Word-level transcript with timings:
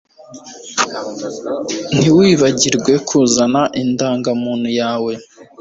Ntiwibagirwe 1.97 2.93
kuzana 3.07 3.61
indangamuntu 3.81 4.69
yawe 4.79 5.13